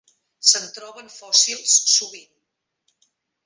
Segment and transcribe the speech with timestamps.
[0.51, 2.35] Se'n troben fòssils sovint.